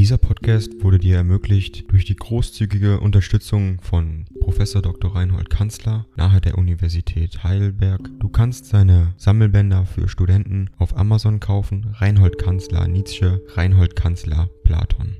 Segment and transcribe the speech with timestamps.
[0.00, 5.14] Dieser Podcast wurde dir ermöglicht durch die großzügige Unterstützung von Professor Dr.
[5.14, 8.08] Reinhold Kanzler nahe der Universität Heidelberg.
[8.18, 11.94] Du kannst seine Sammelbänder für Studenten auf Amazon kaufen.
[11.98, 15.18] Reinhold Kanzler Nietzsche, Reinhold Kanzler Platon.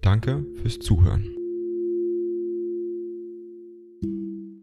[0.00, 1.26] Danke fürs Zuhören.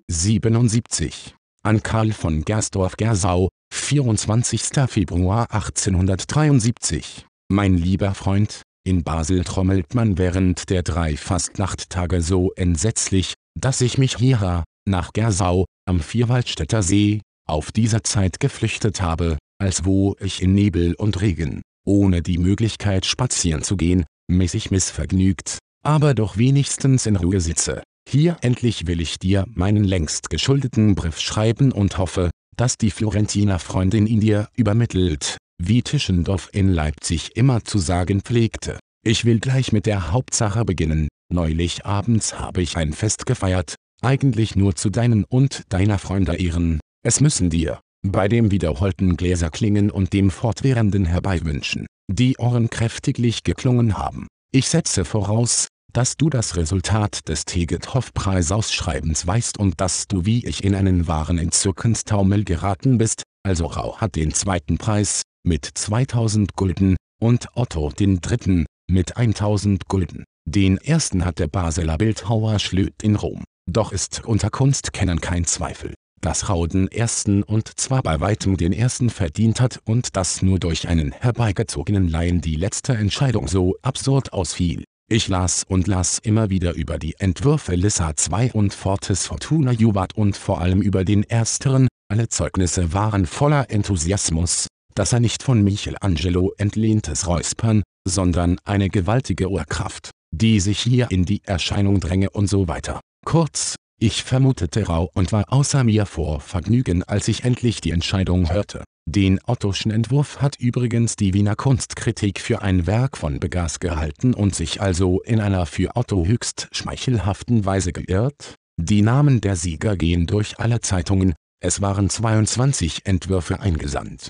[0.07, 1.35] 77.
[1.61, 4.61] An Karl von Gersdorf-Gersau, 24.
[4.87, 7.25] Februar 1873.
[7.49, 13.97] Mein lieber Freund, in Basel trommelt man während der drei Fastnachttage so entsetzlich, dass ich
[13.97, 20.41] mich hierher, nach Gersau, am Vierwaldstätter See, auf dieser Zeit geflüchtet habe, als wo ich
[20.41, 27.05] in Nebel und Regen, ohne die Möglichkeit spazieren zu gehen, mäßig missvergnügt, aber doch wenigstens
[27.05, 27.83] in Ruhe sitze.
[28.09, 33.59] Hier endlich will ich dir meinen längst geschuldeten Brief schreiben und hoffe, dass die Florentiner
[33.59, 38.79] Freundin ihn dir übermittelt, wie Tischendorf in Leipzig immer zu sagen pflegte.
[39.03, 41.07] Ich will gleich mit der Hauptsache beginnen.
[41.31, 46.79] Neulich abends habe ich ein Fest gefeiert, eigentlich nur zu deinen und deiner Freunde Ehren.
[47.03, 53.97] Es müssen dir, bei dem wiederholten Gläserklingen und dem fortwährenden Herbeiwünschen, die Ohren kräftiglich geklungen
[53.97, 54.27] haben.
[54.51, 60.63] Ich setze voraus, dass du das Resultat des Tegethoff-Preisausschreibens weißt und dass du wie ich
[60.63, 66.95] in einen wahren Entzückenstaumel geraten bist, also Rau hat den zweiten Preis, mit 2000 Gulden,
[67.19, 70.23] und Otto dritten, mit 1000 Gulden.
[70.47, 73.43] Den ersten hat der Basler Bildhauer Schlöd in Rom.
[73.69, 78.73] Doch ist unter Kunstkennern kein Zweifel, dass Rau den ersten und zwar bei weitem den
[78.73, 84.33] ersten verdient hat und dass nur durch einen herbeigezogenen Laien die letzte Entscheidung so absurd
[84.33, 84.83] ausfiel.
[85.09, 90.15] Ich las und las immer wieder über die Entwürfe Lissa II und Fortes Fortuna Juvat
[90.15, 95.63] und vor allem über den ersteren, alle Zeugnisse waren voller Enthusiasmus, dass er nicht von
[95.63, 102.47] Michelangelo entlehntes Räuspern, sondern eine gewaltige Urkraft, die sich hier in die Erscheinung dränge und
[102.47, 102.99] so weiter.
[103.25, 108.51] Kurz, ich vermutete rau und war außer mir vor Vergnügen als ich endlich die Entscheidung
[108.51, 108.83] hörte.
[109.07, 114.55] Den Ottoschen Entwurf hat übrigens die Wiener Kunstkritik für ein Werk von Begas gehalten und
[114.55, 118.55] sich also in einer für Otto höchst schmeichelhaften Weise geirrt.
[118.79, 121.33] Die Namen der Sieger gehen durch alle Zeitungen,
[121.63, 124.29] es waren 22 Entwürfe eingesandt.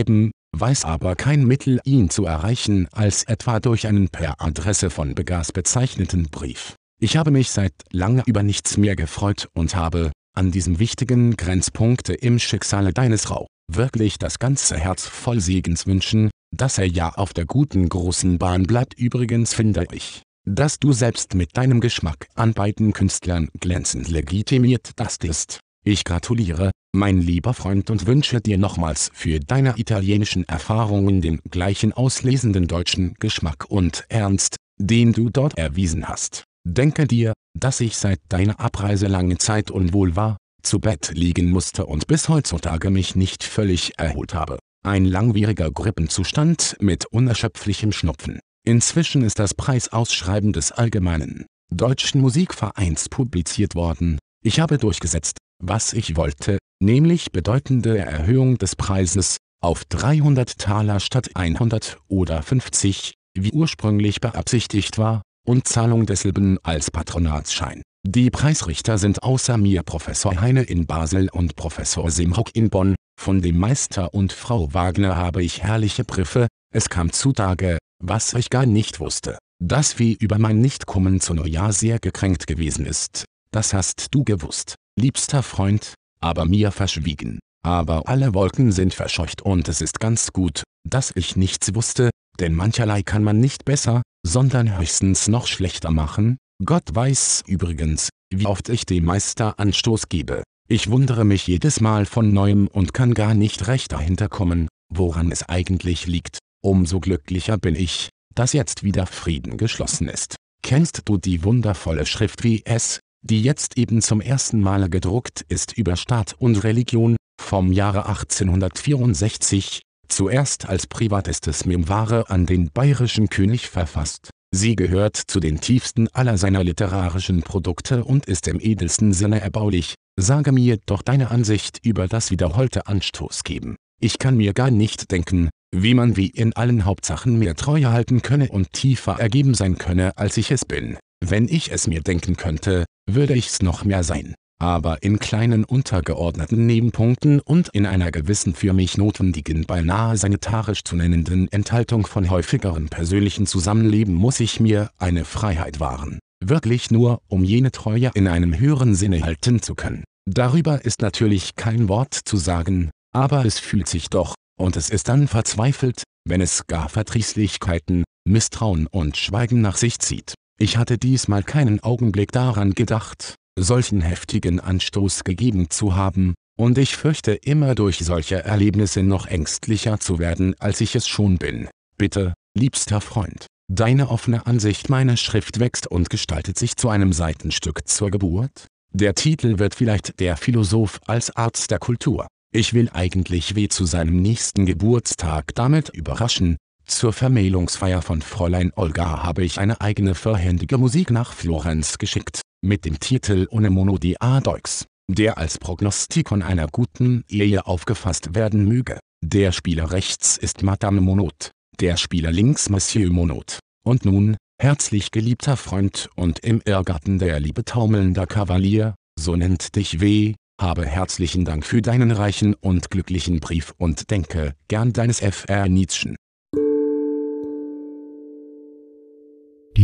[0.00, 5.14] Schreiben, weiß aber kein Mittel ihn zu erreichen als etwa durch einen per Adresse von
[5.14, 6.74] Begas bezeichneten Brief.
[7.00, 12.14] Ich habe mich seit lange über nichts mehr gefreut und habe, an diesem wichtigen Grenzpunkte
[12.14, 17.32] im Schicksale deines Rau, wirklich das ganze Herz voll Segens wünschen, dass er ja auf
[17.32, 18.94] der guten großen Bahn bleibt.
[18.94, 25.16] Übrigens finde ich, dass du selbst mit deinem Geschmack an beiden Künstlern glänzend legitimiert das
[25.22, 25.60] ist.
[25.84, 31.92] Ich gratuliere, mein lieber Freund und wünsche dir nochmals für deine italienischen Erfahrungen den gleichen
[31.92, 36.44] auslesenden deutschen Geschmack und Ernst, den du dort erwiesen hast.
[36.66, 41.86] Denke dir, dass ich seit deiner Abreise lange Zeit unwohl war, zu Bett liegen musste
[41.86, 44.58] und bis heutzutage mich nicht völlig erholt habe.
[44.84, 48.40] Ein langwieriger Grippenzustand mit unerschöpflichem Schnupfen.
[48.66, 54.18] Inzwischen ist das Preisausschreiben des Allgemeinen Deutschen Musikvereins publiziert worden.
[54.42, 61.30] Ich habe durchgesetzt, was ich wollte, nämlich bedeutende Erhöhung des Preises, auf 300 Taler statt
[61.34, 67.82] 100 oder 50, wie ursprünglich beabsichtigt war, und Zahlung desselben als Patronatsschein.
[68.06, 73.42] Die Preisrichter sind außer mir Professor Heine in Basel und Professor Simrock in Bonn, von
[73.42, 78.64] dem Meister und Frau Wagner habe ich herrliche Briefe, es kam zutage, was ich gar
[78.64, 84.06] nicht wusste, dass wie über mein Nichtkommen zu Neujahr sehr gekränkt gewesen ist, das hast
[84.14, 87.40] du gewusst liebster Freund, aber mir verschwiegen.
[87.62, 92.54] Aber alle Wolken sind verscheucht und es ist ganz gut, dass ich nichts wusste, denn
[92.54, 96.36] mancherlei kann man nicht besser, sondern höchstens noch schlechter machen.
[96.64, 100.42] Gott weiß übrigens, wie oft ich dem Meister Anstoß gebe.
[100.68, 105.32] Ich wundere mich jedes Mal von neuem und kann gar nicht recht dahinter kommen, woran
[105.32, 106.38] es eigentlich liegt.
[106.62, 110.36] Umso glücklicher bin ich, dass jetzt wieder Frieden geschlossen ist.
[110.62, 115.76] Kennst du die wundervolle Schrift wie es, die jetzt eben zum ersten Male gedruckt ist
[115.76, 123.68] über Staat und Religion, vom Jahre 1864, zuerst als privatestes Memoire an den bayerischen König
[123.68, 124.30] verfasst.
[124.52, 129.94] Sie gehört zu den tiefsten aller seiner literarischen Produkte und ist im edelsten Sinne erbaulich.
[130.18, 133.76] Sage mir doch deine Ansicht über das wiederholte Anstoß geben.
[134.00, 138.22] Ich kann mir gar nicht denken, wie man wie in allen Hauptsachen mehr Treue halten
[138.22, 140.98] könne und tiefer ergeben sein könne als ich es bin.
[141.24, 144.34] Wenn ich es mir denken könnte, würde ich's noch mehr sein.
[144.60, 150.96] Aber in kleinen untergeordneten Nebenpunkten und in einer gewissen für mich notwendigen beinahe sanitarisch zu
[150.96, 156.18] nennenden Enthaltung von häufigerem persönlichen Zusammenleben muss ich mir eine Freiheit wahren.
[156.44, 160.04] Wirklich nur, um jene Treue in einem höheren Sinne halten zu können.
[160.28, 165.08] Darüber ist natürlich kein Wort zu sagen, aber es fühlt sich doch, und es ist
[165.08, 170.34] dann verzweifelt, wenn es gar Verdrießlichkeiten, Misstrauen und Schweigen nach sich zieht.
[170.60, 176.96] Ich hatte diesmal keinen Augenblick daran gedacht, solchen heftigen Anstoß gegeben zu haben, und ich
[176.96, 181.68] fürchte immer durch solche Erlebnisse noch ängstlicher zu werden als ich es schon bin.
[181.96, 187.88] Bitte, liebster Freund, deine offene Ansicht meiner Schrift wächst und gestaltet sich zu einem Seitenstück
[187.88, 188.66] zur Geburt?
[188.92, 193.84] Der Titel wird vielleicht der Philosoph als Arzt der Kultur ich will eigentlich weh zu
[193.84, 196.56] seinem nächsten Geburtstag damit überraschen.
[196.90, 202.84] Zur Vermählungsfeier von Fräulein Olga habe ich eine eigene verhändige Musik nach Florenz geschickt, mit
[202.84, 208.98] dem Titel Ohne Mono di Adoix, der als Prognostikon einer guten Ehe aufgefasst werden möge.
[209.24, 213.60] Der Spieler rechts ist Madame Monod, der Spieler links Monsieur Monod.
[213.86, 220.00] Und nun, herzlich geliebter Freund und im Irrgarten der Liebe taumelnder Kavalier, so nennt dich
[220.00, 225.68] W., habe herzlichen Dank für deinen reichen und glücklichen Brief und denke gern deines Fr.
[225.68, 226.16] Nietzschen.